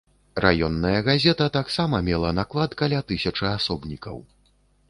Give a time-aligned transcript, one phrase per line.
[0.45, 4.17] Раённая газета таксама мела наклад каля тысячы асобнікаў.